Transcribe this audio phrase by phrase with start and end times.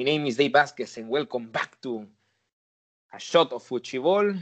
[0.00, 2.06] My name is Dave Vázquez and welcome back to
[3.12, 4.34] A Shot of Fuchibol.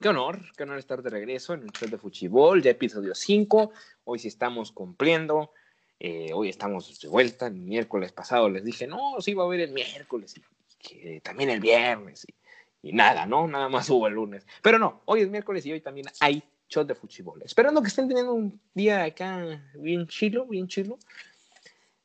[0.00, 3.72] Qué honor, qué honor estar de regreso en un Shot de Fuchibol, ya episodio 5.
[4.04, 5.50] Hoy sí estamos cumpliendo.
[5.98, 7.48] Eh, hoy estamos de vuelta.
[7.48, 10.42] El miércoles pasado les dije, no, sí va a haber el miércoles y
[10.78, 12.24] que también el viernes.
[12.28, 13.48] Y, y, nada, ¿no?
[13.48, 14.46] Nada más hubo el lunes.
[14.62, 17.42] Pero no, hoy es miércoles y hoy también hay Shot de Fuchibol.
[17.42, 20.96] Esperando que estén teniendo un día acá bien chilo, bien chilo.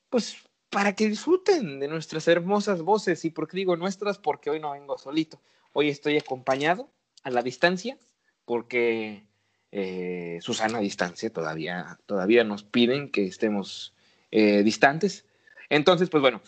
[0.10, 0.36] Pues
[0.76, 3.24] para que disfruten de nuestras hermosas voces.
[3.24, 4.18] ¿Y por qué digo nuestras?
[4.18, 5.42] Porque hoy no vengo solito.
[5.72, 6.92] Hoy estoy acompañado
[7.24, 7.98] a la distancia
[8.44, 9.26] porque
[9.72, 13.96] eh, Susana a distancia todavía, todavía nos piden que estemos
[14.32, 15.26] eh, distantes.
[15.70, 16.42] Entonces, pues bueno,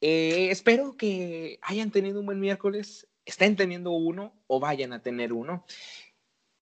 [0.00, 5.32] eh, espero que hayan tenido un buen miércoles, estén teniendo uno o vayan a tener
[5.32, 5.66] uno.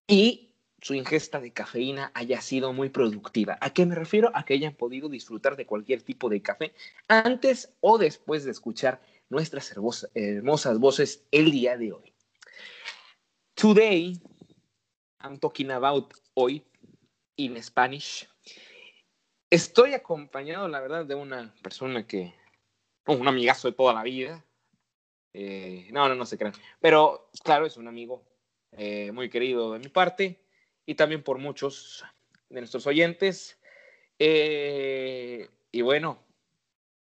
[0.07, 0.52] Y
[0.83, 3.57] su ingesta de cafeína haya sido muy productiva.
[3.61, 4.33] ¿A qué me refiero?
[4.35, 6.75] A que hayan podido disfrutar de cualquier tipo de café
[7.07, 9.01] antes o después de escuchar
[9.31, 12.13] nuestras hermosas, voces el día de hoy.
[13.55, 14.21] Today,
[15.21, 16.65] I'm talking about hoy
[17.37, 18.29] in Spanish.
[19.51, 22.35] Estoy acompañado, la verdad, de una persona que,
[23.07, 24.45] oh, un amigazo de toda la vida.
[25.33, 26.55] Eh, no, no, no se crean.
[26.81, 28.25] Pero, claro, es un amigo
[28.73, 30.42] eh, muy querido de mi parte
[30.87, 32.05] y también por muchos
[32.49, 33.59] de nuestros oyentes.
[34.19, 36.23] Eh, y bueno,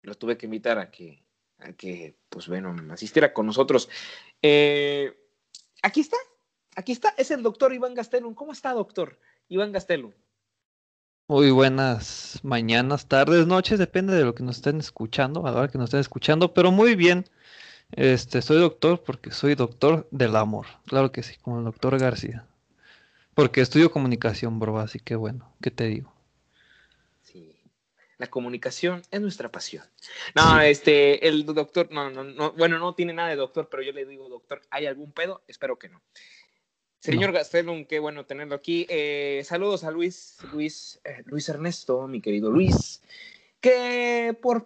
[0.01, 1.23] lo tuve que invitar a que,
[1.59, 3.89] a que pues bueno, asistiera con nosotros.
[4.41, 5.17] Eh,
[5.81, 6.17] aquí está,
[6.75, 8.33] aquí está, es el doctor Iván Gastelum.
[8.33, 10.11] ¿Cómo está, doctor Iván Gastelum?
[11.29, 15.67] Muy buenas mañanas, tardes, noches, depende de lo que nos estén escuchando, a la hora
[15.67, 17.25] que nos estén escuchando, pero muy bien.
[17.91, 22.45] Este, soy doctor porque soy doctor del amor, claro que sí, como el doctor García.
[23.37, 26.11] Porque estudio comunicación, bro, así que bueno, ¿qué te digo?
[27.21, 27.55] Sí,
[28.17, 29.83] la comunicación es nuestra pasión.
[30.33, 33.91] No, este, el doctor, no, no, no, bueno, no tiene nada de doctor, pero yo
[33.91, 35.43] le digo, doctor, ¿hay algún pedo?
[35.47, 36.01] Espero que no.
[36.97, 37.33] Señor no.
[37.37, 38.87] Gastelum, qué bueno tenerlo aquí.
[38.89, 43.03] Eh, saludos a Luis, Luis, eh, Luis Ernesto, mi querido Luis,
[43.61, 44.65] que por...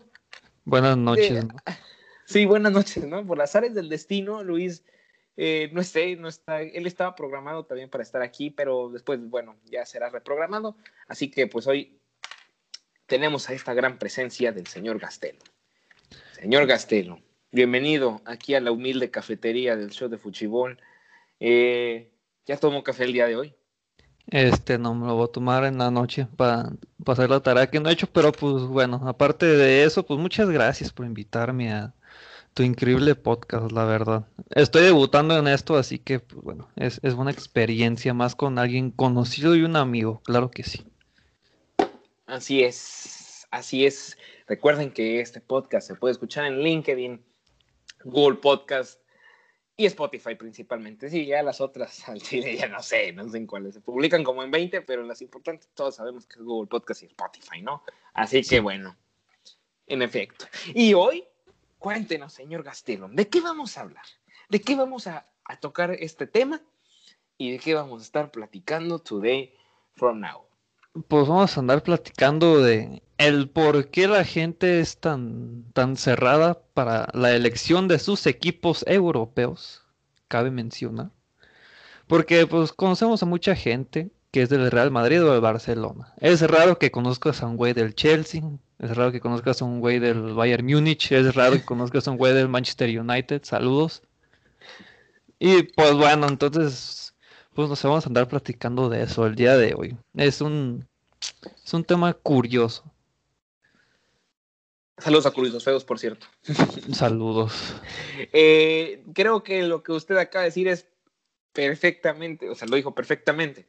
[0.63, 1.29] Buenas noches.
[1.29, 1.55] Eh, ¿no?
[2.25, 3.27] Sí, buenas noches, ¿no?
[3.27, 4.85] Por las áreas del destino, Luis
[5.37, 9.55] eh, no sé, no está, él estaba programado también para estar aquí, pero después, bueno,
[9.65, 10.75] ya será reprogramado.
[11.07, 11.97] Así que pues hoy
[13.05, 15.39] tenemos a esta gran presencia del señor Gastelo.
[16.33, 17.19] Señor Gastelo,
[17.51, 20.79] bienvenido aquí a la humilde cafetería del show de Fuchibol.
[21.39, 22.11] Eh,
[22.45, 23.55] ¿Ya tomó café el día de hoy?
[24.27, 26.71] Este, no me lo voy a tomar en la noche para
[27.03, 30.19] pa hacer la tarea que no he hecho, pero pues bueno, aparte de eso, pues
[30.19, 31.93] muchas gracias por invitarme a,
[32.53, 34.27] tu increíble podcast, la verdad.
[34.49, 38.91] Estoy debutando en esto, así que, pues, bueno, es, es, una experiencia más con alguien
[38.91, 40.85] conocido y un amigo, claro que sí.
[42.25, 44.17] Así es, así es.
[44.47, 47.23] Recuerden que este podcast se puede escuchar en LinkedIn,
[48.03, 48.99] Google Podcast
[49.77, 51.09] y Spotify principalmente.
[51.09, 53.75] Sí, ya las otras al chile ya no sé, no sé en cuáles.
[53.75, 57.05] Se publican como en 20, pero las importantes todos sabemos que es Google Podcast y
[57.07, 57.83] Spotify, ¿no?
[58.13, 58.95] Así que, bueno,
[59.87, 60.45] en efecto.
[60.73, 61.23] Y hoy
[61.81, 64.05] Cuéntenos, señor Gastelum, ¿de qué vamos a hablar?
[64.49, 65.25] ¿De qué vamos a,
[65.59, 66.61] tocar este tema?
[67.39, 69.51] ¿Y de qué vamos a estar platicando today
[69.95, 70.43] from now?
[71.07, 76.61] Pues vamos a andar platicando de el por qué la gente es tan, tan cerrada
[76.75, 79.83] para la elección de sus equipos europeos,
[80.27, 81.09] cabe mencionar.
[82.05, 86.13] Porque pues conocemos a mucha gente que es del Real Madrid o del Barcelona.
[86.17, 88.43] Es raro que conozcas a un güey del Chelsea,
[88.81, 92.11] es raro que conozcas a un güey del Bayern Múnich, es raro que conozcas a
[92.11, 94.01] un güey del Manchester United, saludos.
[95.37, 97.13] Y pues bueno, entonces,
[97.53, 99.95] pues nos vamos a andar platicando de eso el día de hoy.
[100.15, 100.87] Es un,
[101.63, 102.83] es un tema curioso.
[104.97, 106.25] Saludos a Curiosos Feos, por cierto.
[106.91, 107.75] Saludos.
[108.33, 110.87] Eh, creo que lo que usted acaba de decir es
[111.53, 113.67] perfectamente, o sea, lo dijo perfectamente.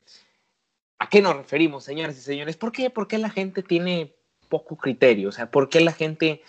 [0.98, 2.56] ¿A qué nos referimos, señoras y señores?
[2.56, 2.88] ¿Por qué?
[2.88, 4.14] ¿Por qué la gente tiene
[4.52, 5.30] poco criterio?
[5.30, 6.42] O sea, ¿por qué la gente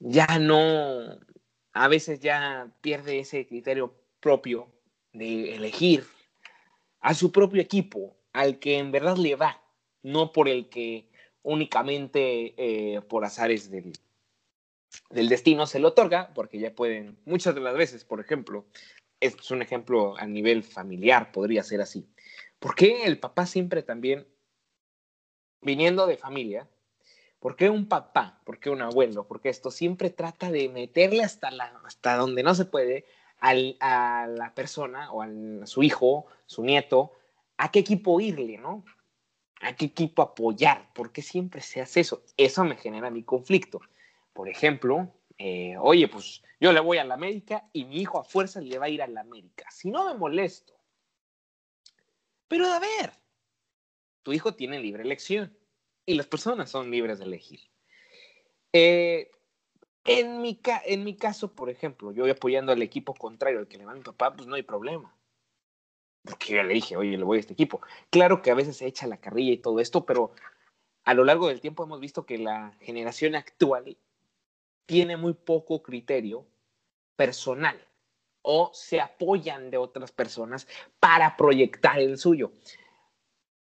[0.00, 1.20] ya no,
[1.72, 4.66] a veces ya pierde ese criterio propio
[5.12, 6.04] de elegir
[6.98, 9.62] a su propio equipo, al que en verdad le va,
[10.02, 11.08] no por el que
[11.44, 13.92] únicamente eh, por azares del,
[15.10, 18.66] del destino se le otorga, porque ya pueden, muchas de las veces, por ejemplo,
[19.20, 22.08] es un ejemplo a nivel familiar, podría ser así.
[22.58, 24.26] ¿Por qué el papá siempre también,
[25.62, 26.68] viniendo de familia,
[27.40, 31.50] por qué un papá, por qué un abuelo, porque esto siempre trata de meterle hasta,
[31.50, 33.06] la, hasta donde no se puede
[33.38, 37.12] al, a la persona o al, a su hijo, su nieto,
[37.56, 38.84] a qué equipo irle, ¿no?
[39.62, 40.92] ¿A qué equipo apoyar?
[40.92, 42.22] ¿Por qué siempre se hace eso?
[42.36, 43.80] Eso me genera mi conflicto.
[44.34, 48.24] Por ejemplo, eh, oye, pues yo le voy a la América y mi hijo a
[48.24, 49.70] fuerza le va a ir a la América.
[49.70, 50.74] Si no me molesto.
[52.48, 53.12] Pero a ver,
[54.22, 55.54] tu hijo tiene libre elección
[56.10, 57.60] y las personas son libres de elegir.
[58.72, 59.30] Eh,
[60.04, 63.78] en, mi en mi caso, por ejemplo, yo voy apoyando al equipo contrario al que
[63.78, 65.14] le va mi papá, pues no hay problema.
[66.24, 67.80] Porque yo le dije, oye, le voy a este equipo.
[68.10, 70.32] Claro que a veces se echa la carrilla y todo esto, pero
[71.04, 73.96] a lo largo del tiempo hemos visto que la generación actual
[74.86, 76.44] tiene muy poco criterio
[77.14, 77.86] personal
[78.42, 80.66] o se apoyan de otras personas
[80.98, 82.50] para proyectar el suyo.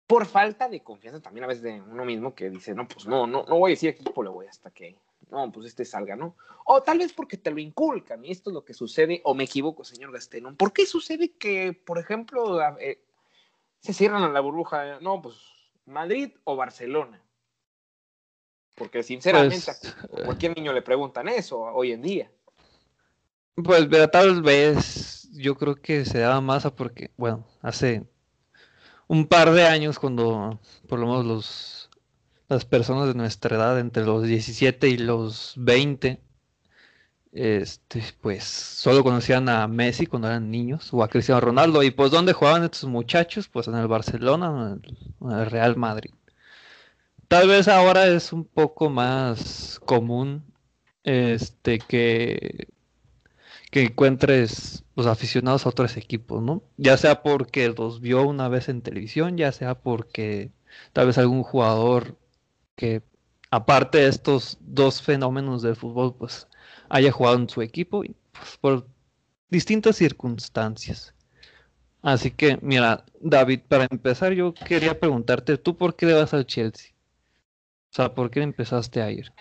[0.07, 3.27] Por falta de confianza también a veces de uno mismo que dice, no, pues no,
[3.27, 4.98] no, no voy a decir equipo, le voy hasta que,
[5.30, 6.38] no, pues este salga, ¿no?
[6.65, 9.44] O tal vez porque te lo inculcan y esto es lo que sucede, o me
[9.44, 10.56] equivoco, señor Gastelón.
[10.56, 13.04] ¿Por qué sucede que, por ejemplo, eh,
[13.81, 15.36] se cierran a la burbuja, no, pues
[15.86, 17.21] Madrid o Barcelona?
[18.75, 22.31] Porque sinceramente pues, a cualquier niño le preguntan eso hoy en día.
[23.56, 28.04] Pues tal vez yo creo que se daba más a porque, bueno, hace
[29.07, 31.89] un par de años cuando por lo menos los,
[32.50, 36.21] las personas de nuestra edad, entre los 17 y los 20,
[37.31, 41.83] este, pues solo conocían a Messi cuando eran niños o a Cristiano Ronaldo.
[41.83, 43.48] Y pues ¿dónde jugaban estos muchachos?
[43.48, 44.77] Pues en el Barcelona,
[45.21, 46.12] en el Real Madrid.
[47.27, 50.45] Tal vez ahora es un poco más común
[51.04, 52.68] este que,
[53.71, 56.63] que encuentres los aficionados a otros equipos, ¿no?
[56.77, 60.51] Ya sea porque los vio una vez en televisión, ya sea porque
[60.93, 62.17] tal vez algún jugador
[62.75, 63.03] que
[63.51, 66.47] aparte de estos dos fenómenos del fútbol, pues
[66.89, 68.87] haya jugado en su equipo pues, por
[69.49, 71.13] distintas circunstancias.
[72.01, 76.45] Así que, mira, David, para empezar yo quería preguntarte, ¿tú por qué le vas al
[76.45, 76.91] Chelsea?
[77.91, 79.33] O sea, ¿por qué empezaste a ir?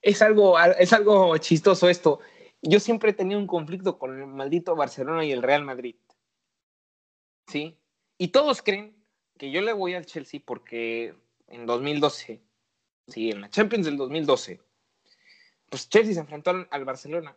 [0.00, 2.20] Es algo, es algo chistoso esto.
[2.66, 5.96] Yo siempre he tenido un conflicto con el maldito Barcelona y el Real Madrid.
[7.46, 7.78] ¿Sí?
[8.16, 8.96] Y todos creen
[9.36, 11.14] que yo le voy al Chelsea porque
[11.48, 12.40] en 2012,
[13.08, 14.62] sí, en la Champions del 2012,
[15.68, 17.36] pues Chelsea se enfrentó al, Barcelona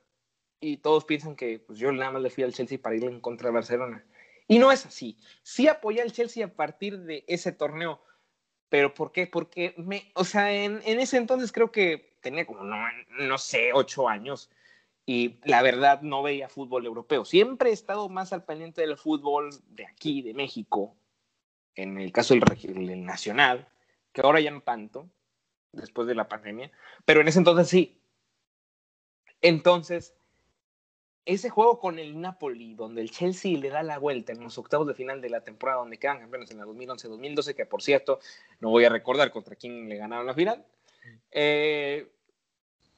[0.61, 3.19] y todos piensan que pues yo nada más le fui al Chelsea para ir en
[3.19, 4.05] contra del Barcelona.
[4.47, 5.17] Y no es así.
[5.43, 8.01] Sí apoyé al Chelsea a partir de ese torneo,
[8.69, 9.27] ¿Pero por qué?
[9.27, 12.77] Porque, me, o sea, en, en ese entonces creo que tenía como, no,
[13.19, 14.49] no sé, ocho años
[15.09, 17.23] y la verdad no veía fútbol europeo.
[17.23, 20.97] Siempre he estado más al pendiente del fútbol de aquí, de México,
[21.75, 23.69] en el caso del, del nacional,
[24.11, 25.09] que ahora ya no tanto,
[25.71, 26.71] después de la pandemia,
[27.05, 28.01] pero en ese entonces sí.
[29.39, 30.13] Entonces,
[31.23, 34.87] ese juego con el Napoli, donde el Chelsea le da la vuelta en los octavos
[34.87, 38.19] de final de la temporada, donde quedan campeones en la 2011-2012, que por cierto,
[38.59, 40.65] no voy a recordar contra quién le ganaron la final.
[41.31, 42.11] Eh,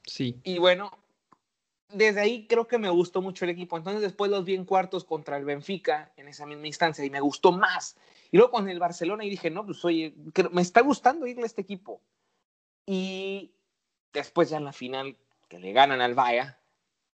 [0.04, 0.40] sí.
[0.42, 0.99] Y bueno,
[1.92, 3.76] desde ahí creo que me gustó mucho el equipo.
[3.76, 7.20] Entonces después los vi en cuartos contra el Benfica en esa misma instancia y me
[7.20, 7.96] gustó más.
[8.30, 10.14] Y luego con el Barcelona y dije, no, pues oye,
[10.52, 12.00] me está gustando irle a este equipo.
[12.86, 13.52] Y
[14.12, 15.16] después ya en la final
[15.48, 16.54] que le ganan al Bayern,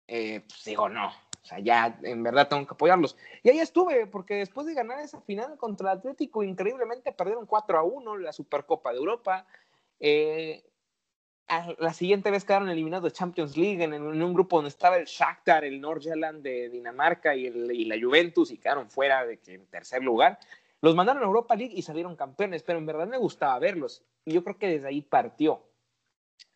[0.08, 3.18] eh, pues digo, no, o sea, ya en verdad tengo que apoyarlos.
[3.44, 7.80] Y ahí estuve, porque después de ganar esa final contra el Atlético, increíblemente perdieron 4
[7.80, 9.46] a 1 la Supercopa de Europa.
[10.00, 10.64] Eh,
[11.80, 15.66] la siguiente vez quedaron eliminados de Champions League en, un grupo donde estaba el Shakhtar,
[15.66, 20.02] el Nordjylland de Dinamarca y, y, la Juventus y quedaron fuera de que en tercer
[20.04, 20.40] lugar.
[20.82, 24.04] Los mandaron a Europa League y salieron campeones, pero en verdad me gustaba verlos.
[24.26, 25.64] Y yo creo que desde ahí partió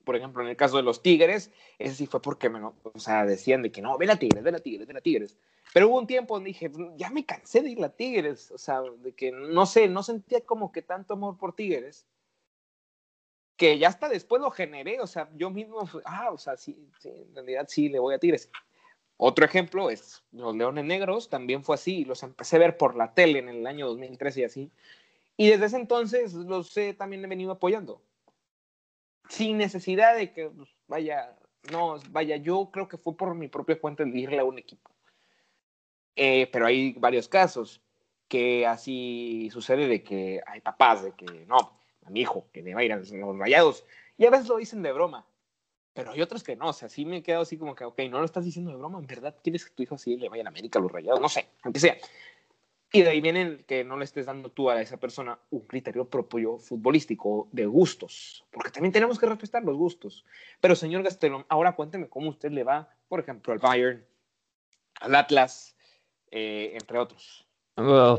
[0.05, 3.25] por ejemplo, en el caso de los Tigres, ese sí fue porque me, o sea,
[3.25, 5.35] decían de que no, ven a Tigres, ven a Tigres, ven a Tigres.
[5.73, 8.81] Pero hubo un tiempo donde dije, ya me cansé de ir a Tigres, o sea,
[8.99, 12.05] de que no sé, no sentía como que tanto amor por Tigres,
[13.57, 17.33] que ya hasta después lo generé, o sea, yo mismo, ah, o sea, sí, en
[17.33, 18.49] realidad sí le voy a Tigres.
[19.17, 23.13] Otro ejemplo es los Leones Negros, también fue así, los empecé a ver por la
[23.13, 24.71] tele en el año 2013 y así.
[25.37, 28.01] Y desde ese entonces los he también he venido apoyando
[29.29, 31.35] sin necesidad de que pues, vaya,
[31.71, 34.91] no, vaya, yo creo que fue por mi propia cuenta el irle a un equipo.
[36.15, 37.81] Eh, pero hay varios casos
[38.27, 42.73] que así sucede de que hay papás de que no, a mi hijo que le
[42.73, 43.85] va a ir a los rayados
[44.17, 45.25] y a veces lo dicen de broma,
[45.93, 47.99] pero hay otros que no, o sea, sí me he quedado así como que, ok,
[48.09, 50.43] no lo estás diciendo de broma, en verdad quieres que tu hijo así le vaya
[50.43, 51.97] a América a los rayados, no sé, aunque sea.
[52.91, 56.09] Y de ahí viene que no le estés dando tú a esa persona un criterio
[56.09, 60.25] propio futbolístico de gustos, porque también tenemos que respetar los gustos.
[60.61, 64.05] Pero señor Gastelón, ahora cuénteme cómo usted le va, por ejemplo, al Bayern,
[65.01, 65.75] al Atlas,
[66.31, 67.45] eh, entre otros.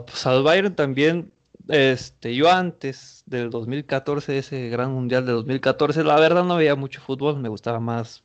[0.04, 1.32] pues al Bayern también,
[1.68, 7.00] este, yo antes del 2014, ese gran mundial de 2014, la verdad no veía mucho
[7.00, 8.22] fútbol, me gustaba más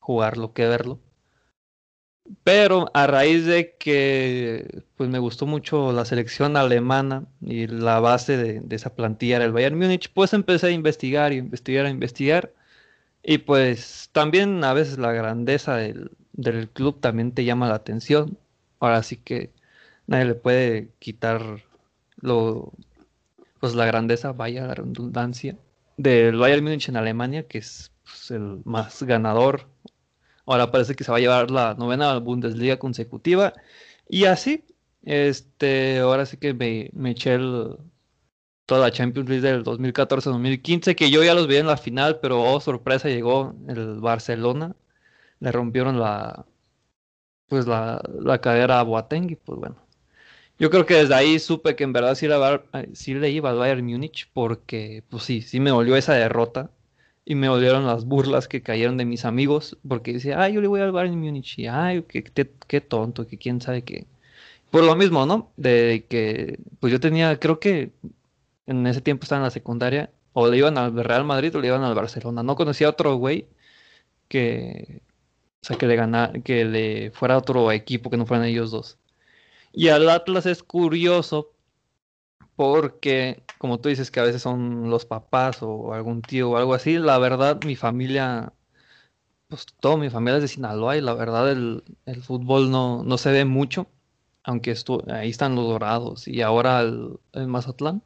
[0.00, 1.00] jugarlo que verlo.
[2.42, 8.36] Pero a raíz de que pues me gustó mucho la selección alemana y la base
[8.38, 12.52] de, esa plantilla era el Bayern Múnich, pues empecé a investigar y investigar, a investigar.
[13.22, 18.38] Y pues también a veces la grandeza del, del club también te llama la atención.
[18.80, 19.52] Ahora sí que
[20.06, 21.62] nadie le puede quitar
[22.24, 22.72] lo,
[23.60, 25.56] pues la grandeza, vaya la redundancia,
[25.96, 29.68] del Bayern Múnich en Alemania, que es pues, el más ganador.
[30.46, 33.52] Ahora parece que se va a llevar la novena Bundesliga consecutiva.
[34.08, 34.64] Y así,
[35.04, 37.38] este, ahora sí que me, me eché
[38.66, 42.42] toda la Champions League del 2014-2015, que yo ya los vi en la final, pero
[42.42, 44.74] oh sorpresa, llegó el Barcelona
[45.44, 46.46] le rompieron la
[47.48, 49.76] pues la, la cadera a Boateng y pues bueno.
[50.58, 54.30] Yo creo que desde ahí supe que en verdad sí, le iba al Bayern Múnich
[54.32, 56.70] porque pues sí, sí me volvió esa derrota
[57.24, 60.68] y me volvieron las burlas que cayeron de mis amigos porque dice, ay, yo le
[60.68, 64.06] voy al Bayern Múnich y ay, qué, qué, tonto, que quién sabe qué.
[64.70, 65.52] Por lo mismo, ¿no?
[65.56, 67.92] De que pues yo tenía, creo que
[68.66, 71.68] en ese tiempo estaba en la secundaria, o le iban al Real Madrid o le
[71.68, 72.42] iban al Barcelona.
[72.42, 73.48] No conocía a otro güey
[74.28, 75.02] que,
[75.62, 78.98] o sea, que le ganara, que le fuera otro equipo que no fueran ellos dos.
[79.74, 81.52] Y al Atlas es curioso
[82.56, 86.74] porque, como tú dices que a veces son los papás o algún tío o algo
[86.74, 88.52] así, la verdad mi familia,
[89.48, 91.82] pues toda mi familia es de Sinaloa y la verdad el,
[92.22, 93.88] fútbol no, no, se ve mucho,
[94.44, 94.74] aunque
[95.12, 98.02] ahí están los dorados y ahora el, el, Mazatlán.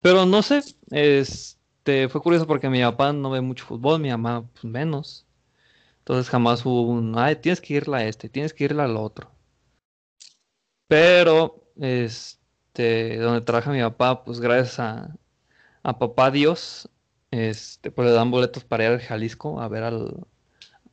[0.00, 4.44] Pero no sé, este, fue curioso porque mi papá no ve mucho fútbol, mi mamá
[4.52, 5.26] pues menos.
[6.00, 9.30] Entonces jamás hubo un, ay, tienes que irla a este, tienes que irla al otro.
[10.88, 15.16] Pero, este, donde trabaja mi papá, pues gracias a,
[15.82, 16.88] a papá Dios,
[17.30, 20.26] este, pues le dan boletos para ir al Jalisco a ver al,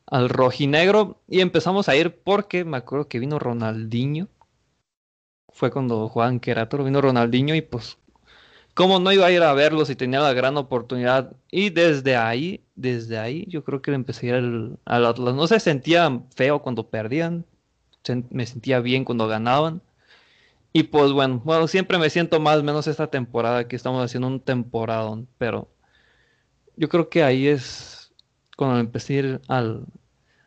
[0.08, 1.22] al rojinegro.
[1.28, 4.28] Y empezamos a ir porque me acuerdo que vino Ronaldinho.
[5.50, 7.98] Fue cuando jugaban Querétaro, vino Ronaldinho y pues
[8.74, 11.36] cómo no iba a ir a verlo si tenía la gran oportunidad.
[11.52, 14.36] Y desde ahí, desde ahí, yo creo que empecé a ir
[14.86, 15.36] al, Atlas.
[15.36, 17.46] No se sentía feo cuando perdían,
[18.30, 19.82] me sentía bien cuando ganaban.
[20.74, 24.40] Y pues bueno, bueno, siempre me siento más menos esta temporada que estamos haciendo un
[24.40, 25.70] temporadón, pero
[26.76, 28.14] yo creo que ahí es
[28.58, 29.86] cuando empecé a ir al,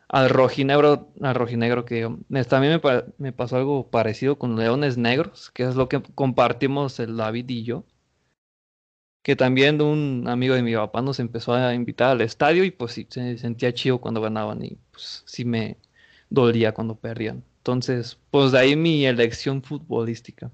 [0.09, 2.09] al rojinegro, al rojinegro que
[2.49, 7.17] también me, me pasó algo parecido con Leones Negros, que es lo que compartimos el
[7.17, 7.85] David y yo
[9.23, 12.91] que también un amigo de mi papá nos empezó a invitar al estadio y pues
[12.93, 15.77] sí, se sentía chido cuando ganaban y pues sí me
[16.33, 17.43] dolía cuando perdían.
[17.57, 20.51] Entonces, pues de ahí mi elección futbolística.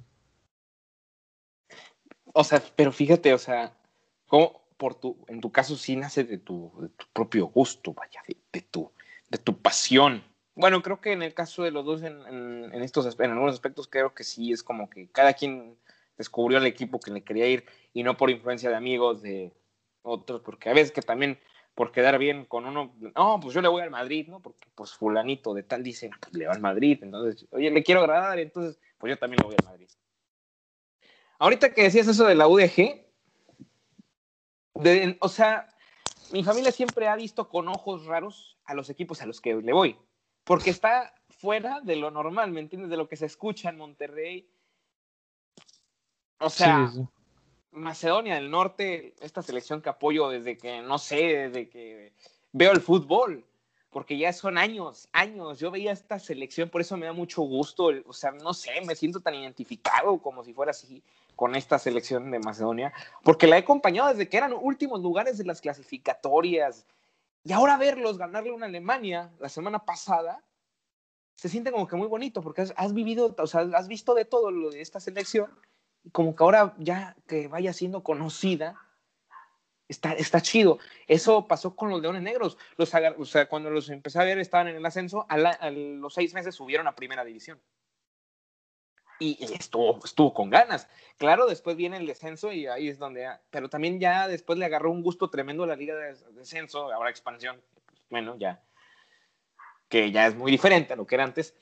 [2.33, 3.73] O sea, pero fíjate, o sea,
[4.27, 8.91] como por tu, en tu caso sí nace de tu, propio gusto, vaya, de, tu,
[9.29, 10.23] de tu pasión.
[10.53, 13.87] Bueno, creo que en el caso de los dos, en, en, estos, en algunos aspectos,
[13.87, 15.77] creo que sí es como que cada quien
[16.17, 19.53] descubrió el equipo que le quería ir y no por influencia de amigos de
[20.01, 21.39] otros, porque a veces que también
[21.79, 24.41] por quedar bien con uno, no, pues yo le voy al Madrid, ¿no?
[24.41, 28.01] Porque pues fulanito de tal dice, pues le va al Madrid, entonces, oye, le quiero
[28.01, 29.87] agradar, entonces, pues yo también le voy al Madrid.
[31.37, 33.05] Ahorita que decías eso de la UDG,
[35.21, 35.73] o sea,
[36.33, 39.71] mi familia siempre ha visto con ojos raros a los equipos a los que le
[39.71, 39.95] voy,
[40.43, 42.89] porque está fuera de lo normal, ¿me entiendes?
[42.89, 44.51] De lo que se escucha en Monterrey,
[46.39, 46.91] o sea,
[47.71, 52.13] Macedonia del Norte, esta selección que apoyo desde que, no sé, desde que
[52.51, 53.45] veo el fútbol,
[53.89, 55.59] porque ya son años, años.
[55.59, 57.91] Yo veía esta selección, por eso me da mucho gusto.
[58.05, 61.03] O sea, no sé, me siento tan identificado como si fuera así
[61.35, 65.45] con esta selección de Macedonia, porque la he acompañado desde que eran últimos lugares de
[65.45, 66.85] las clasificatorias.
[67.43, 70.43] Y ahora verlos ganarle una Alemania la semana pasada,
[71.35, 74.51] se siente como que muy bonito, porque has vivido, o sea, has visto de todo
[74.51, 75.49] lo de esta selección
[76.11, 78.75] como que ahora ya que vaya siendo conocida,
[79.89, 80.79] está, está chido.
[81.07, 82.57] Eso pasó con los Leones Negros.
[82.77, 86.33] Los, o sea, cuando los empecé a ver estaban en el ascenso, a, los seis
[86.33, 87.59] meses subieron a primera división.
[89.21, 90.87] Y, estuvo, estuvo con ganas.
[91.17, 93.29] Claro, después viene el descenso y ahí es donde...
[93.49, 97.09] Pero también ya después le agarró un gusto tremendo a la liga de descenso, ahora
[97.09, 97.61] expansión.
[98.09, 98.63] Bueno, ya.
[99.89, 101.53] Que ya es muy diferente a lo que era antes.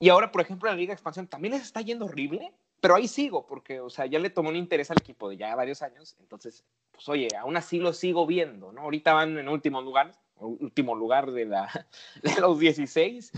[0.00, 3.08] Y ahora, por ejemplo, la liga de expansión también les está yendo horrible pero ahí
[3.08, 6.16] sigo, porque, o sea, ya le tomó un interés al equipo de ya varios años,
[6.20, 8.82] entonces, pues oye, aún así lo sigo viendo, ¿no?
[8.82, 11.86] Ahorita van en último lugar, último lugar de, la,
[12.22, 13.32] de los 16,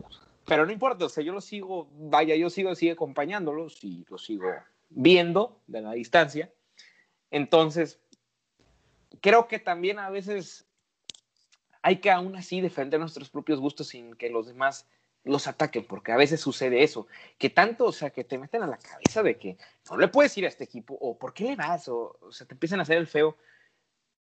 [0.46, 4.18] pero no importa, o sea, yo lo sigo, vaya, yo sigo, sigo acompañándolos y lo
[4.18, 4.48] sigo
[4.90, 6.52] viendo de la distancia,
[7.30, 8.00] entonces,
[9.20, 10.66] creo que también a veces
[11.82, 14.88] hay que aún así defender nuestros propios gustos sin que los demás
[15.28, 17.06] los ataquen, porque a veces sucede eso,
[17.38, 19.56] que tanto, o sea, que te meten a la cabeza de que
[19.90, 22.46] no le puedes ir a este equipo, o por qué le vas, o, o sea,
[22.46, 23.36] te empiezan a hacer el feo.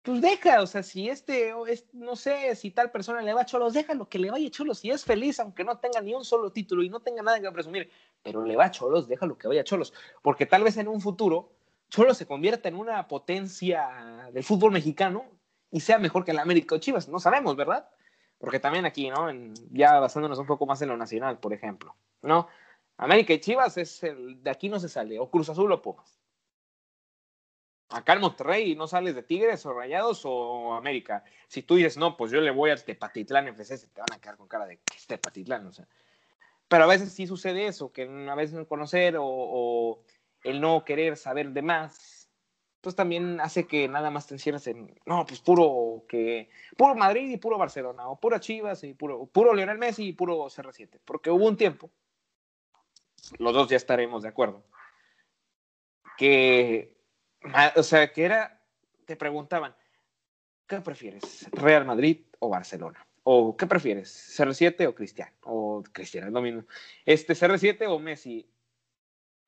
[0.02, 3.42] Pues deja, o sea, si este, o es, no sé, si tal persona le va
[3.42, 6.14] a Cholos, déjalo que le vaya a Cholos, si es feliz, aunque no tenga ni
[6.14, 7.90] un solo título y no tenga nada que presumir,
[8.22, 11.00] pero le va a Cholos, déjalo que vaya a Cholos, porque tal vez en un
[11.00, 11.52] futuro
[11.90, 15.24] Cholos se convierta en una potencia del fútbol mexicano
[15.70, 17.88] y sea mejor que el América o Chivas, no sabemos, ¿verdad?
[18.38, 19.28] Porque también aquí, ¿no?
[19.28, 22.48] En, ya basándonos un poco más en lo nacional, por ejemplo, ¿no?
[22.96, 26.18] América y Chivas es el, de aquí no se sale, o Cruz Azul o Pumas.
[27.90, 31.24] Acá en Monterrey no sales de Tigres o Rayados o América.
[31.46, 34.20] Si tú dices, no, pues yo le voy al Tepatitlán FC, se te van a
[34.20, 35.88] quedar con cara de que es Tepatitlán, o sea.
[36.68, 40.02] Pero a veces sí sucede eso, que a veces no conocer o, o
[40.42, 42.17] el no querer saber de más,
[42.80, 47.30] pues también hace que nada más te encierres en, no, pues puro que, puro Madrid
[47.30, 51.30] y puro Barcelona, o pura Chivas y puro, puro Lionel Messi y puro CR7, porque
[51.30, 51.90] hubo un tiempo,
[53.38, 54.64] los dos ya estaremos de acuerdo,
[56.16, 56.96] que,
[57.76, 58.62] o sea, que era,
[59.04, 59.74] te preguntaban,
[60.66, 63.04] ¿qué prefieres, Real Madrid o Barcelona?
[63.30, 65.36] ¿O qué prefieres, CR7 o Cristiano?
[65.42, 66.64] O Cristiano, es lo mismo.
[67.04, 68.50] Este, CR7 o Messi.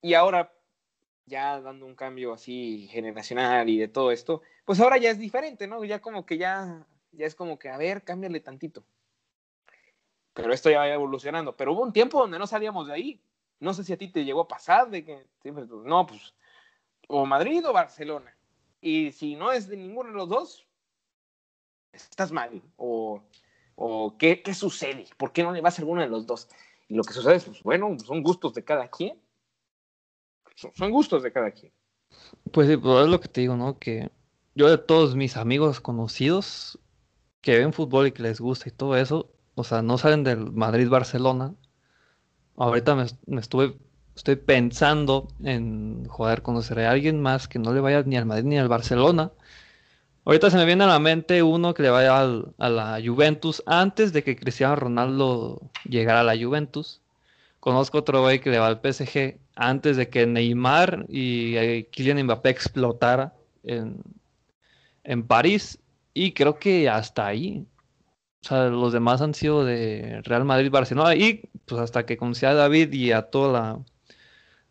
[0.03, 0.53] Y ahora
[1.31, 5.67] ya dando un cambio así generacional y de todo esto, pues ahora ya es diferente,
[5.67, 5.83] ¿no?
[5.85, 8.85] Ya como que ya, ya es como que, a ver, cámbiale tantito.
[10.35, 11.57] Pero esto ya va evolucionando.
[11.57, 13.23] Pero hubo un tiempo donde no salíamos de ahí.
[13.61, 15.27] No sé si a ti te llegó a pasar de que,
[15.85, 16.35] no, pues,
[17.09, 18.37] o Madrid o Barcelona.
[18.81, 20.67] Y si no es de ninguno de los dos,
[21.93, 22.63] estás mal.
[22.77, 23.23] O,
[23.77, 25.07] o ¿qué, ¿qué sucede?
[25.17, 26.49] ¿Por qué no le vas a alguno de los dos?
[26.89, 29.21] Y lo que sucede es, pues, bueno, son gustos de cada quien
[30.75, 31.73] son gustos de cada quien.
[32.53, 33.79] Pues sí, pues es lo que te digo, ¿no?
[33.79, 34.11] Que
[34.55, 36.79] yo de todos mis amigos conocidos
[37.41, 40.53] que ven fútbol y que les gusta y todo eso, o sea, no salen del
[40.53, 41.55] Madrid-Barcelona.
[42.57, 43.07] Ahorita me,
[43.39, 43.77] estuve,
[44.15, 48.45] estoy pensando en, joder, conocer a alguien más que no le vaya ni al Madrid
[48.45, 49.33] ni al Barcelona.
[50.25, 54.13] Ahorita se me viene a la mente uno que le vaya a la Juventus antes
[54.13, 57.00] de que Cristiano Ronaldo llegara a la Juventus.
[57.61, 62.25] Conozco otro güey que le va al PSG antes de que Neymar y eh, Kylian
[62.25, 64.03] Mbappé explotara en,
[65.05, 65.79] en París.
[66.15, 67.67] Y creo que hasta ahí.
[68.43, 71.15] O sea, los demás han sido de Real Madrid, Barcelona.
[71.15, 73.85] Y pues hasta que conocí a David y a toda la,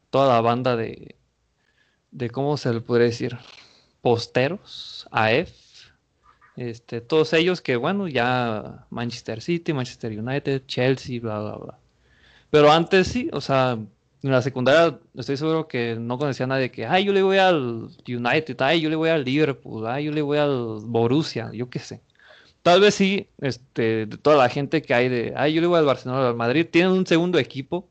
[0.10, 1.16] toda la banda de,
[2.12, 3.38] de ¿cómo se le puede decir?
[4.02, 5.52] Posteros, AF.
[6.56, 11.79] Este, todos ellos que, bueno, ya Manchester City, Manchester United, Chelsea, bla, bla, bla.
[12.50, 13.78] Pero antes sí, o sea,
[14.22, 17.38] en la secundaria estoy seguro que no conocía a nadie que, ay, yo le voy
[17.38, 21.70] al United, ay, yo le voy al Liverpool, ay, yo le voy al Borussia, yo
[21.70, 22.02] qué sé.
[22.62, 25.80] Tal vez sí, este, de toda la gente que hay de, ay, yo le voy
[25.80, 27.88] al Barcelona, al Madrid, tienen un segundo equipo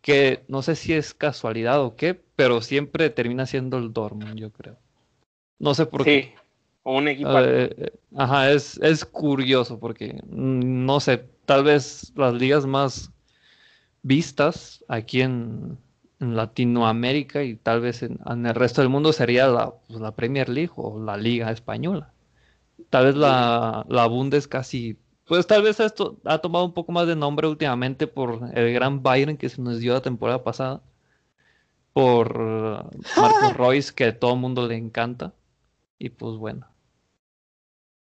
[0.00, 4.50] que no sé si es casualidad o qué, pero siempre termina siendo el Dortmund, yo
[4.50, 4.76] creo.
[5.58, 6.22] No sé por qué.
[6.22, 6.42] Sí,
[6.84, 7.36] o un equipo.
[7.40, 13.10] Eh, eh, ajá, es, es curioso porque, mm, no sé, tal vez las ligas más
[14.02, 15.78] vistas aquí en,
[16.20, 20.72] Latinoamérica y tal vez en, el resto del mundo sería la, pues, la, Premier League
[20.74, 22.12] o la Liga Española.
[22.90, 27.06] Tal vez la, la Bundes casi, pues tal vez esto ha tomado un poco más
[27.06, 30.82] de nombre últimamente por el gran Bayern que se nos dio la temporada pasada,
[31.92, 32.36] por
[33.16, 35.34] Marcos Royce que a todo el mundo le encanta
[35.98, 36.66] y pues bueno.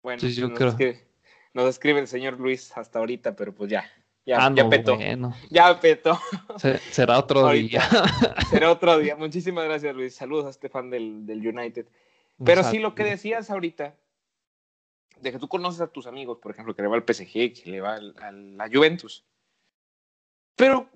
[0.01, 0.75] Bueno, yo creo...
[0.75, 1.07] que
[1.53, 3.85] nos escribe el señor Luis hasta ahorita, pero pues ya,
[4.25, 4.97] ya, ah, ya petó.
[5.49, 6.19] Ya petó.
[6.91, 7.81] Será otro día.
[8.49, 9.15] Será otro día.
[9.15, 10.15] Muchísimas gracias, Luis.
[10.15, 11.87] Saludos a este fan del, del United.
[12.43, 13.95] Pero sí, lo que decías ahorita,
[15.19, 17.63] de que tú conoces a tus amigos, por ejemplo, que le va al PSG, que
[17.65, 19.23] le va a la Juventus.
[20.55, 20.89] Pero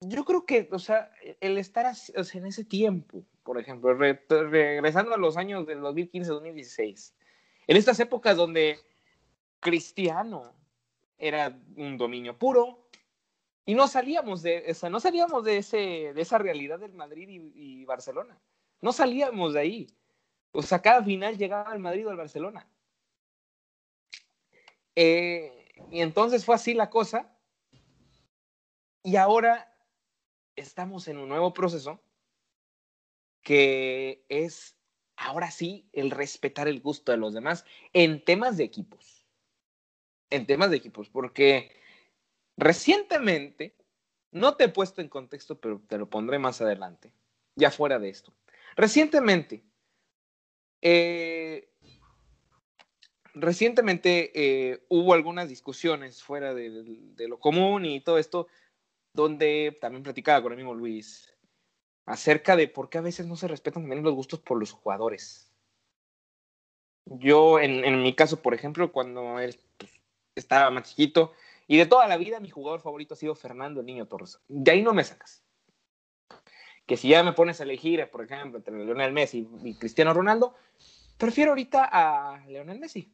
[0.00, 1.86] yo creo que, o sea, el estar
[2.34, 7.12] en ese tiempo, por ejemplo, regresando a los años del 2015-2016,
[7.68, 8.78] en estas épocas donde
[9.60, 10.52] Cristiano,
[11.22, 12.88] era un dominio puro
[13.64, 15.76] y no salíamos de, o no salíamos de, ese,
[16.12, 18.40] de esa realidad del Madrid y, Barcelona.
[18.80, 19.86] No salíamos de ahí.
[20.50, 22.68] O sea, cada final llegaba el Madrid o el Barcelona.
[24.96, 27.32] Eh, y entonces fue así la cosa.
[29.04, 29.72] Y ahora
[30.56, 32.02] estamos en un nuevo proceso
[33.42, 34.76] que es
[35.14, 39.21] ahora sí el respetar el gusto de los demás en temas de equipos
[40.32, 41.70] en temas de equipos, porque
[42.56, 43.74] recientemente,
[44.30, 47.12] no te he puesto en contexto, pero te lo pondré más adelante,
[47.54, 48.32] ya fuera de esto.
[48.76, 49.62] Recientemente,
[50.80, 51.68] eh,
[53.34, 58.48] recientemente eh, hubo algunas discusiones fuera de, lo común y todo esto,
[59.14, 61.28] donde también platicaba con el mismo Luis
[62.06, 65.52] acerca de por qué a veces no se respetan también los gustos por los jugadores.
[67.04, 70.01] Yo, en, en mi caso, por ejemplo, cuando él pues,
[70.34, 71.32] estaba más chiquito,
[71.66, 74.40] y de toda la vida mi jugador favorito ha sido Fernando el Niño Torres.
[74.48, 75.42] De ahí no me sacas.
[76.86, 80.54] Que si ya me pones a elegir, por ejemplo, entre Lionel Messi y Cristiano Ronaldo,
[81.16, 83.12] prefiero ahorita a Lionel Messi.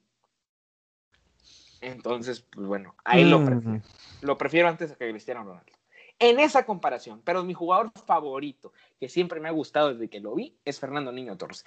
[1.80, 3.82] Entonces, pues bueno, ahí lo prefiero.
[4.22, 5.72] Lo prefiero antes que Cristiano Ronaldo.
[6.18, 10.34] En esa comparación, pero mi jugador favorito, que siempre me ha gustado desde que lo
[10.34, 11.64] vi, es Fernando Niño Torres.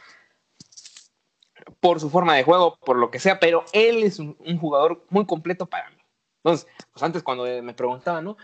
[1.80, 5.06] Por su forma de juego, por lo que sea, pero él es un, un jugador
[5.10, 5.97] muy completo para mí.
[6.43, 8.38] Entonces, pues antes cuando me preguntaban, ¿no?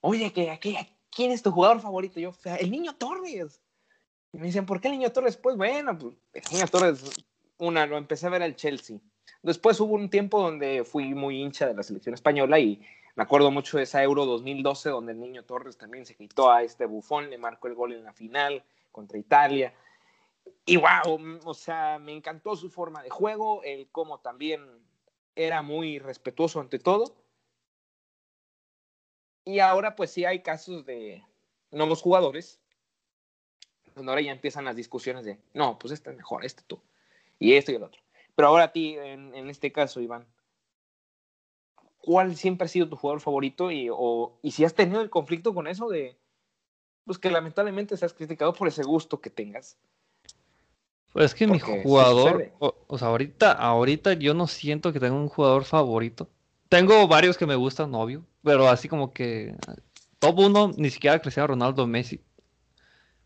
[0.00, 0.58] Oye, ¿qué,
[1.14, 2.18] ¿quién es tu jugador favorito?
[2.18, 3.60] Yo, el Niño Torres.
[4.32, 5.36] Y me decían, ¿por qué el Niño Torres?
[5.36, 7.04] Pues bueno, pues el Niño Torres,
[7.58, 8.98] una, lo empecé a ver al Chelsea.
[9.42, 12.80] Después hubo un tiempo donde fui muy hincha de la selección española y
[13.14, 16.62] me acuerdo mucho de esa Euro 2012 donde el Niño Torres también se quitó a
[16.62, 19.74] este bufón, le marcó el gol en la final contra Italia.
[20.64, 24.64] Y wow, o sea, me encantó su forma de juego, el cómo también
[25.34, 27.16] era muy respetuoso ante todo.
[29.44, 31.24] Y ahora pues sí hay casos de
[31.70, 32.60] nuevos jugadores,
[33.94, 36.80] donde ahora ya empiezan las discusiones de, no, pues este es mejor, este tú,
[37.38, 38.00] y esto y el otro.
[38.36, 40.26] Pero ahora a ti, en, en este caso, Iván,
[41.98, 43.70] ¿cuál siempre ha sido tu jugador favorito?
[43.70, 46.16] Y, o, y si has tenido el conflicto con eso de,
[47.04, 49.78] pues que lamentablemente seas criticado por ese gusto que tengas.
[51.12, 55.28] Pues que mi jugador, o, o, sea, ahorita, ahorita yo no siento que tenga un
[55.28, 56.28] jugador favorito.
[56.68, 59.54] Tengo varios que me gustan, obvio, pero así como que
[60.18, 62.20] top uno, ni siquiera Cristiano Ronaldo Messi.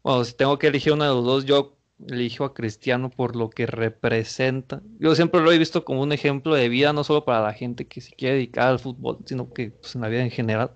[0.03, 1.77] Bueno, si tengo que elegir uno de los dos, yo
[2.09, 4.83] elijo a Cristiano por lo que representa.
[4.99, 7.87] Yo siempre lo he visto como un ejemplo de vida, no solo para la gente
[7.87, 10.73] que se quiere dedicar al fútbol, sino que pues, en la vida en general.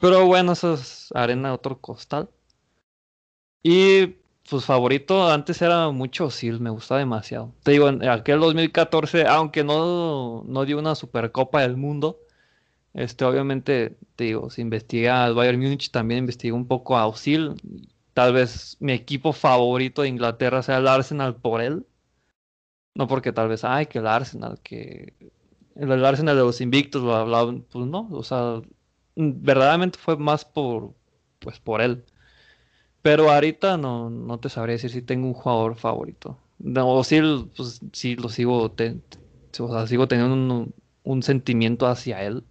[0.00, 2.28] Pero bueno, eso es arena de otro costal.
[3.62, 4.16] Y
[4.48, 7.52] pues favorito antes era mucho Sil, me gustaba demasiado.
[7.62, 12.20] Te digo, en aquel 2014, aunque no, no dio una Supercopa del Mundo,
[12.94, 17.54] este obviamente, te digo, se investiga al Bayern Múnich, también investiga un poco a Osil.
[18.14, 21.86] Tal vez mi equipo favorito de Inglaterra sea el Arsenal por él.
[22.94, 25.14] No porque tal vez, ay, que el Arsenal, que
[25.74, 28.62] el Arsenal de los invictos, bla, bla, pues no, o sea,
[29.16, 30.94] verdaderamente fue más por,
[31.40, 32.04] pues por él.
[33.04, 36.38] Pero ahorita no, no te sabría decir si tengo un jugador favorito.
[36.74, 37.20] o sí,
[37.54, 37.82] pues,
[38.16, 38.96] lo sigo, te,
[39.60, 42.44] o sea, sigo teniendo un, un, sentimiento hacia él.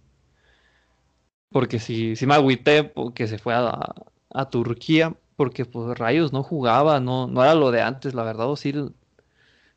[1.50, 3.96] Porque si sí me agüité porque se fue a,
[4.30, 8.48] a, Turquía, porque pues rayos no jugaba, no, no era lo de antes, la verdad,
[8.48, 8.72] o sí,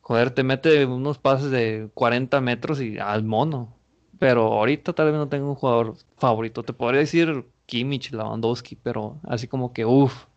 [0.01, 3.75] joder, te mete unos pases de 40 metros y al mono.
[4.19, 6.61] Pero ahorita tal vez no tengo un jugador favorito.
[6.61, 10.27] Te podría decir Kimmich, Lewandowski, pero así como que, uff,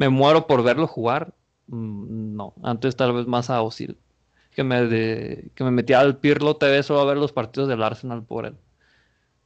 [0.00, 1.34] me muero por verlo jugar.
[1.66, 3.98] Mm, no, antes tal vez más a Osil.
[4.54, 7.82] Que me, de, que me metía al Pirlo TV solo a ver los partidos del
[7.82, 8.56] Arsenal por él.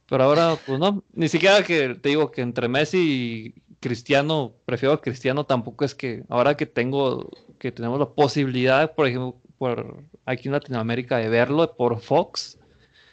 [0.07, 4.93] Pero ahora, pues no, ni siquiera que te digo que entre Messi y Cristiano, prefiero
[4.93, 10.03] a Cristiano, tampoco es que ahora que tengo, que tenemos la posibilidad, por ejemplo, por
[10.25, 12.57] aquí en Latinoamérica de verlo por Fox,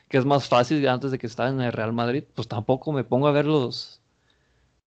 [0.08, 3.04] que es más fácil antes de que estaba en el Real Madrid, pues tampoco me
[3.04, 4.00] pongo a ver los,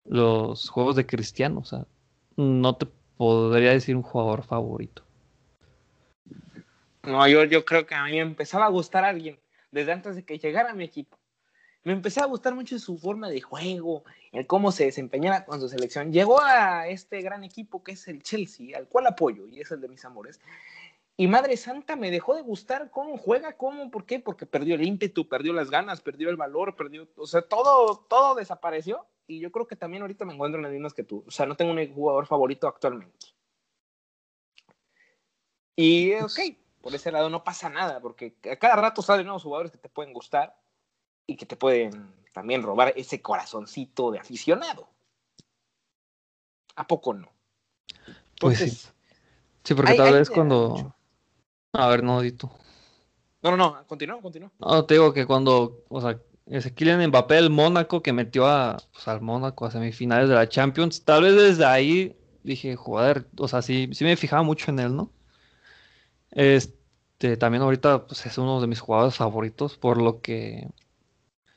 [0.04, 1.86] los juegos de Cristiano, o sea,
[2.36, 5.02] no te podría decir un jugador favorito.
[7.02, 9.38] No, yo, yo creo que a mí me empezaba a gustar alguien
[9.70, 11.18] desde antes de que llegara a mi equipo.
[11.82, 15.68] Me empezaba a gustar mucho su forma de juego, el cómo se desempeñaba con su
[15.68, 16.12] selección.
[16.12, 19.82] Llegó a este gran equipo que es el Chelsea, al cual apoyo y es el
[19.82, 20.40] de mis amores.
[21.16, 24.18] Y Madre Santa me dejó de gustar cómo juega, cómo, ¿por qué?
[24.18, 28.34] Porque perdió el ímpetu, perdió las ganas, perdió el valor, perdió, o sea, todo, todo
[28.34, 31.24] desapareció y yo creo que también ahorita me encuentro en las mismas que tú.
[31.26, 33.28] O sea, no tengo un jugador favorito actualmente.
[35.76, 36.38] Y ok,
[36.80, 39.88] por ese lado no pasa nada, porque a cada rato salen nuevos jugadores que te
[39.88, 40.56] pueden gustar
[41.26, 44.88] y que te pueden también robar ese corazoncito de aficionado.
[46.74, 47.32] ¿A poco no?
[48.40, 48.90] pues sí.
[49.62, 50.94] Sí, porque tal vez cuando.
[51.74, 52.50] A ver, no, Dito.
[53.42, 54.50] No, no, no, continúa, continúa.
[54.58, 58.78] No, te digo que cuando, o sea, ese Kylian Mbappé, el Mónaco, que metió a,
[58.92, 61.04] pues, al Mónaco a semifinales de la Champions.
[61.04, 64.96] Tal vez desde ahí dije, joder, o sea, sí, sí me fijaba mucho en él,
[64.96, 65.10] ¿no?
[66.30, 70.68] Este, también ahorita pues, es uno de mis jugadores favoritos, por lo que.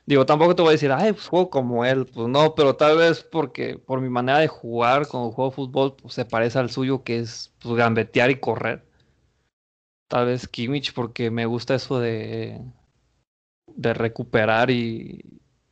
[0.06, 2.96] Digo, tampoco te voy a decir, ay, pues juego como él, pues no, pero tal
[2.96, 7.04] vez porque por mi manera de jugar cuando juego fútbol, pues se parece al suyo,
[7.04, 8.87] que es pues, gambetear y correr.
[10.08, 12.60] Tal vez Kimmich, porque me gusta eso de,
[13.66, 15.24] de recuperar y,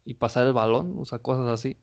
[0.04, 1.78] y pasar el balón, o sea, cosas así.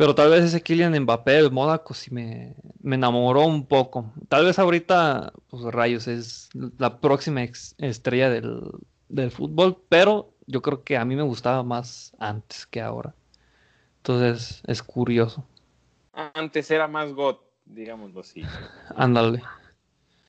[0.00, 4.10] Pero tal vez ese Kylian Mbappé el Mónaco sí me, me, enamoró un poco.
[4.30, 8.62] Tal vez ahorita, pues Rayos es la próxima estrella del,
[9.10, 13.14] del, fútbol, pero yo creo que a mí me gustaba más antes que ahora.
[13.98, 15.44] Entonces es curioso.
[16.14, 18.42] Antes era más God, digámoslo así.
[18.96, 19.42] Ándale.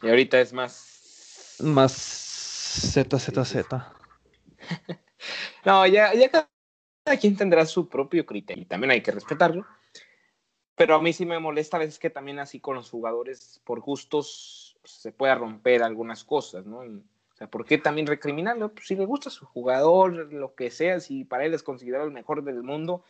[0.03, 1.00] Y ahorita es más.
[1.61, 1.91] Más
[2.71, 3.55] ZZZ.
[5.65, 6.47] no, ya, ya cada
[7.19, 9.65] quien tendrá su propio criterio y también hay que respetarlo.
[10.75, 13.81] Pero a mí sí me molesta a veces que también así con los jugadores por
[13.81, 16.79] gustos se pueda romper algunas cosas, ¿no?
[16.79, 18.73] o sea, ¿por qué también recriminarlo?
[18.73, 22.05] Pues si le gusta a su jugador, lo que sea, si para él es considerado
[22.05, 23.03] el mejor del mundo,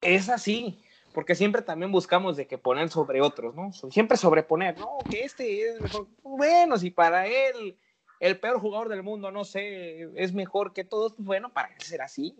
[0.00, 3.72] es así, porque siempre también buscamos de que poner sobre otros, ¿no?
[3.72, 6.06] Siempre sobreponer, no, que este es mejor.
[6.22, 7.78] Bueno, si para él
[8.20, 12.04] el peor jugador del mundo, no sé, es mejor que todos, bueno, para él será
[12.04, 12.36] así,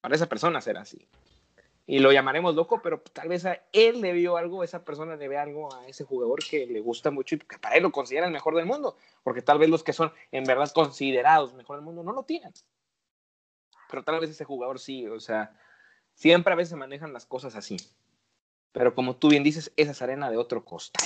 [0.00, 1.08] para esa persona será así.
[1.86, 5.28] Y lo llamaremos loco, pero tal vez a él le vio algo, esa persona le
[5.28, 8.26] ve algo a ese jugador que le gusta mucho y que para él lo considera
[8.26, 11.84] el mejor del mundo, porque tal vez los que son en verdad considerados mejor del
[11.84, 12.52] mundo no lo tienen.
[13.90, 15.58] Pero tal vez ese jugador sí, o sea,
[16.14, 17.76] siempre a veces manejan las cosas así.
[18.72, 21.02] Pero como tú bien dices, esa es arena de otro costal.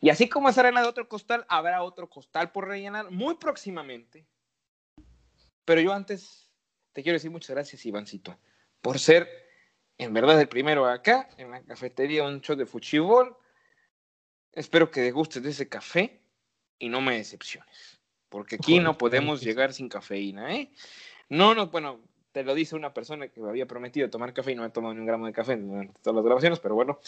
[0.00, 4.26] Y así como es arena de otro costal, habrá otro costal por rellenar muy próximamente.
[5.64, 6.50] Pero yo antes
[6.92, 8.38] te quiero decir muchas gracias, Ivancito,
[8.80, 9.28] por ser
[9.98, 13.36] en verdad el primero acá, en la cafetería Un Show de Fuchibol.
[14.52, 16.22] Espero que gustes de ese café
[16.78, 20.72] y no me decepciones, porque aquí no podemos llegar sin cafeína, ¿eh?
[21.28, 22.00] No, no, bueno,
[22.36, 24.92] te lo dice una persona que me había prometido tomar café y no he tomado
[24.92, 27.00] ni un gramo de café durante todas las grabaciones, pero bueno.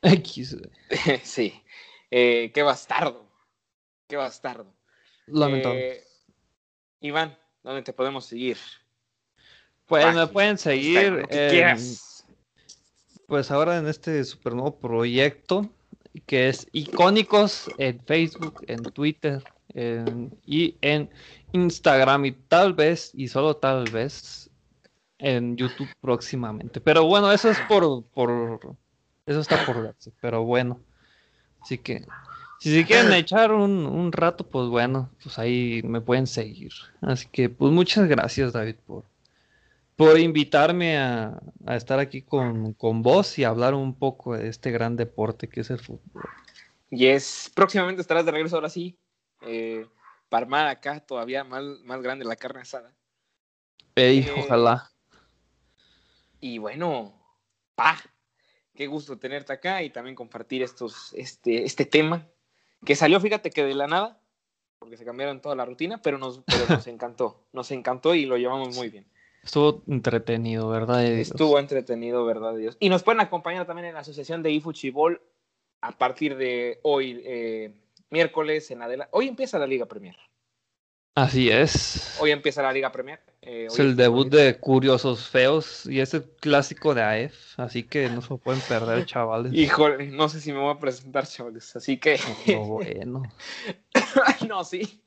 [1.24, 1.60] Sí.
[2.08, 3.26] Eh, qué bastardo.
[4.06, 4.72] Qué bastardo.
[5.26, 5.88] Lamentable.
[5.88, 6.04] Eh,
[7.00, 8.58] Iván, ¿dónde te podemos seguir?
[9.86, 11.26] Pues me pueden seguir.
[13.26, 15.68] pues ahora en este super nuevo proyecto
[16.26, 19.42] que es icónicos en Facebook, en Twitter
[20.46, 21.10] y en
[21.50, 24.48] Instagram y tal vez y solo tal vez
[25.18, 26.80] en YouTube próximamente.
[26.80, 28.76] Pero bueno, eso es por, por
[29.26, 30.12] eso está por verse.
[30.20, 30.80] Pero bueno.
[31.60, 32.06] Así que,
[32.60, 36.72] si se quieren echar un, rato, pues bueno, pues ahí me pueden seguir.
[37.00, 39.04] Así que, pues muchas gracias, David, por,
[39.96, 44.96] por invitarme a, estar aquí con, con, vos y hablar un poco de este gran
[44.96, 46.22] deporte que es el fútbol.
[46.88, 48.96] Y es, próximamente estarás de regreso ahora sí,
[49.42, 49.86] eh,
[50.28, 52.92] para armar acá todavía más, más grande la carne asada.
[53.96, 54.90] Ey, eh, ojalá.
[56.46, 57.12] Y bueno,
[57.74, 57.98] pa,
[58.72, 62.24] qué gusto tenerte acá y también compartir estos, este, este tema
[62.84, 64.20] que salió, fíjate que de la nada,
[64.78, 68.76] porque se cambiaron toda la rutina, pero nos, nos encantó, nos encantó y lo llevamos
[68.76, 69.08] muy bien.
[69.42, 71.04] Estuvo entretenido, ¿verdad?
[71.04, 72.54] Estuvo entretenido, ¿verdad?
[72.54, 72.76] Dios.
[72.78, 75.20] Y nos pueden acompañar también en la asociación de eFuchibol
[75.80, 77.74] a partir de hoy, eh,
[78.10, 79.10] miércoles en adelante.
[79.16, 80.16] Hoy empieza la Liga Premier.
[81.16, 82.16] Así es.
[82.20, 83.18] Hoy empieza la Liga Premier.
[83.48, 88.10] Eh, es el debut de Curiosos Feos y es el clásico de AEF, así que
[88.10, 89.52] no se pueden perder, chavales.
[89.54, 92.18] Híjole, no sé si me voy a presentar, chavales, así que.
[92.48, 93.22] No, bueno.
[94.48, 95.00] no, sí.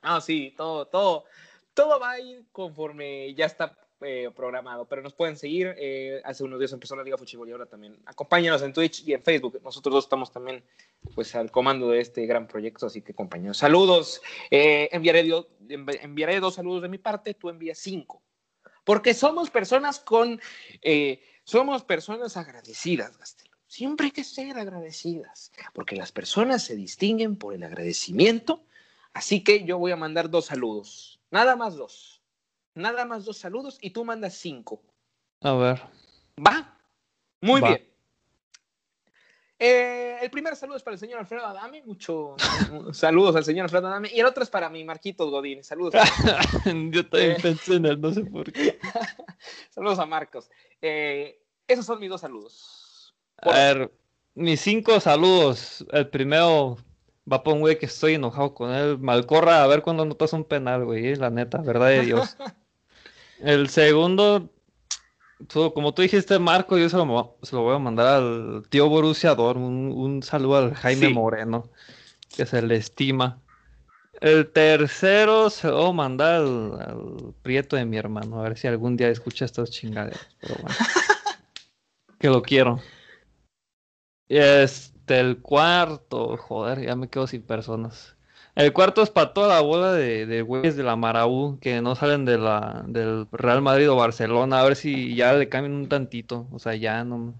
[0.00, 1.24] No, sí, todo, todo,
[1.74, 5.74] todo va a ir conforme ya está eh, programado, pero nos pueden seguir.
[5.78, 7.96] Eh, hace unos días empezó la Liga Fuchibol y ahora también.
[8.06, 9.60] Acompáñanos en Twitch y en Facebook.
[9.62, 10.62] Nosotros dos estamos también
[11.14, 14.22] pues al comando de este gran proyecto, así que compañeros, saludos.
[14.50, 18.22] Eh, enviaré, dos saludos de mi parte, tú envías cinco.
[18.84, 20.40] Porque somos personas con,
[21.44, 23.56] somos personas agradecidas, Gastelo.
[23.66, 28.62] Siempre hay que ser agradecidas, porque las personas se distinguen por el agradecimiento.
[29.14, 32.13] Así que yo voy a mandar dos saludos, nada más dos
[32.74, 34.82] nada más dos saludos y tú mandas cinco.
[35.40, 35.82] A ver.
[36.38, 36.78] ¿Va?
[37.40, 37.94] Muy bien.
[39.58, 41.82] Eh, el primer saludo es para el señor Alfredo Adame.
[41.84, 42.36] Muchos
[42.92, 44.10] saludos al señor Alfredo Adame.
[44.12, 45.62] Y el otro es para mi Marquitos Godín.
[45.62, 45.94] Saludos.
[46.64, 48.78] Yo también eh, pensé en él, no sé por qué.
[49.70, 50.50] saludos a Marcos.
[50.82, 53.14] Eh, esos son mis dos saludos.
[53.38, 53.92] a ver,
[54.34, 55.86] mis cinco saludos.
[55.92, 56.76] El primero
[57.30, 58.98] va por un güey que estoy enojado con él.
[58.98, 61.14] Malcorra, a ver cuándo anotas un penal, güey.
[61.16, 62.36] La neta, verdad de Dios.
[63.44, 64.50] El segundo,
[65.74, 70.22] como tú dijiste, Marco, yo se lo, voy a mandar al tío Borussia un, un
[70.22, 71.70] saludo al Jaime Moreno,
[72.34, 73.42] que se le estima.
[74.22, 78.66] El tercero se lo voy a mandar al, prieto de mi hermano, a ver si
[78.66, 80.76] algún día escucha estas chingaderas, pero bueno.
[82.18, 82.80] que lo quiero.
[84.26, 88.16] Es, del cuarto, joder, ya me quedo sin personas.
[88.54, 91.96] El cuarto es para toda la bola de, de güeyes de la Maraú que no
[91.96, 94.60] salen de la, del Real Madrid o Barcelona.
[94.60, 96.46] A ver si ya le cambian un tantito.
[96.52, 97.34] O sea, ya no,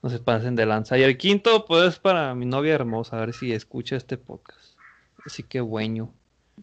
[0.00, 0.96] no se pasen de lanza.
[0.96, 3.16] Y el quinto, pues, es para mi novia hermosa.
[3.16, 4.78] A ver si escucha este podcast.
[5.26, 6.14] Así que bueno.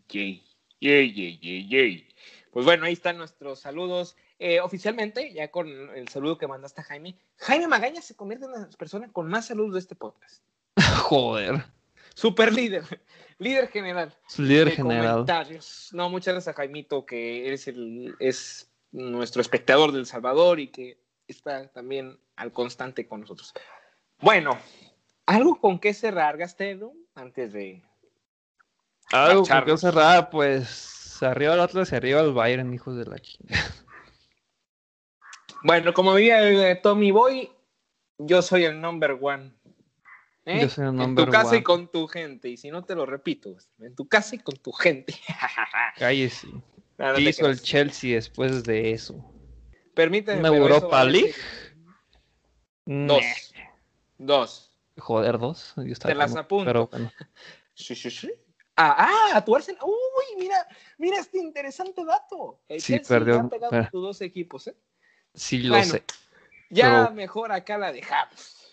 [0.09, 0.41] Yay,
[0.79, 2.07] yay, yay, yay, yay.
[2.51, 4.15] Pues bueno, ahí están nuestros saludos.
[4.39, 8.51] Eh, oficialmente, ya con el saludo que mandaste a Jaime, Jaime Magaña se convierte en
[8.51, 10.41] la persona con más saludos de este podcast.
[11.03, 11.65] Joder.
[12.15, 12.83] Super líder,
[13.37, 14.17] líder general.
[14.37, 15.11] Líder de general.
[15.11, 15.89] comentarios.
[15.91, 20.97] No, muchas gracias a Jaimito, que es, el, es nuestro espectador del Salvador y que
[21.27, 23.53] está también al constante con nosotros.
[24.21, 24.57] Bueno,
[25.25, 26.93] ¿algo con qué cerrar, Gastelo?
[27.15, 27.83] Antes de.
[29.11, 29.63] Algo Marcharnos.
[29.65, 33.61] quiero cerrar, pues, arriba el Atlas y arriba el Bayern, hijos de la chingada.
[35.63, 37.51] Bueno, como diría eh, Tommy Boy,
[38.19, 39.51] yo soy el number one.
[40.45, 40.61] ¿Eh?
[40.61, 41.57] Yo soy el en tu casa one.
[41.57, 42.49] y con tu gente.
[42.49, 45.15] Y si no te lo repito, en tu casa y con tu gente.
[45.97, 46.47] Cállese.
[46.97, 47.59] No, no ¿Qué hizo el.
[47.61, 49.15] Chelsea después de eso?
[49.95, 50.39] Permíteme.
[50.39, 51.33] ¿Una Europa League?
[52.85, 53.07] decir-.
[53.07, 53.53] Dos.
[54.17, 54.71] Dos.
[54.97, 55.73] Joder, dos.
[55.77, 56.65] Yo Te las apunto.
[56.65, 57.11] Pero bueno.
[57.77, 58.31] Sí, sí, sí.
[58.77, 58.95] Ah,
[59.33, 59.81] ah, a tu Arsenal.
[59.83, 60.65] Uy, mira,
[60.97, 62.61] mira este interesante dato.
[62.69, 64.77] El Sí, Chelsea perdió, ha pegado a tus dos equipos, ¿eh?
[65.33, 65.91] Sí lo Bueno.
[65.91, 66.03] sé.
[66.69, 68.64] Ya Pero- mejor acá la dejamos.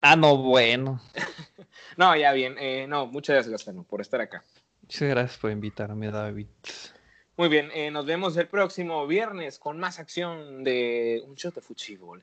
[0.00, 1.00] Ah, no, bueno.
[1.96, 2.56] No, ya bien.
[2.58, 4.42] eh, no, muchas gracias, Gastano, por estar acá.
[4.82, 6.46] Muchas gracias por invitarme, David.
[7.36, 11.60] Muy bien, eh, nos vemos el próximo viernes con más acción de un shot de
[11.60, 12.22] fútbol.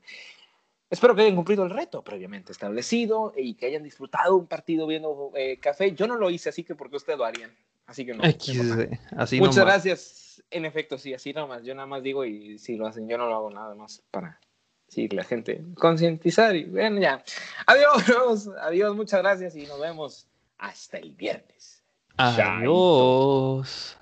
[0.90, 5.30] Espero que hayan cumplido el reto previamente establecido y que hayan disfrutado un partido viendo
[5.34, 5.92] eh, café.
[5.94, 7.54] Yo no lo hice, así que porque ustedes lo harían.
[7.86, 8.22] Así que no.
[8.24, 9.56] Así Muchas nomás.
[9.56, 10.42] gracias.
[10.50, 11.62] En efecto, sí, así nomás.
[11.62, 14.40] Yo nada más digo y si lo hacen, yo no lo hago nada más para
[14.88, 17.22] sí, la gente concientizar y ven ya.
[17.66, 20.26] Adiós, adiós, muchas gracias y nos vemos
[20.58, 21.82] hasta el viernes.
[22.16, 23.96] Adiós.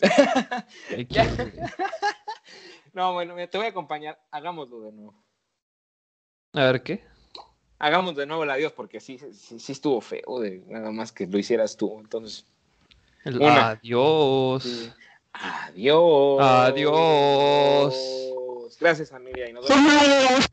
[2.92, 4.18] No, bueno, te voy a acompañar.
[4.30, 5.14] Hagámoslo de nuevo.
[6.54, 7.04] A ver qué.
[7.78, 11.26] Hagamos de nuevo el adiós porque sí, sí, sí estuvo feo de nada más que
[11.26, 12.00] lo hicieras tú.
[12.00, 12.46] Entonces,
[13.24, 13.72] El Una.
[13.72, 14.62] adiós.
[14.62, 14.90] sí.
[15.34, 16.40] adiós.
[16.40, 18.25] Adiós.
[18.80, 19.48] Gracias, familia.
[19.48, 20.46] Y nos vemos.